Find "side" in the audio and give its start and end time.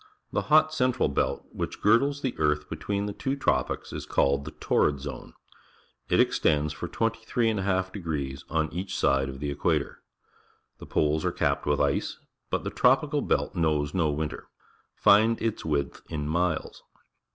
8.97-9.29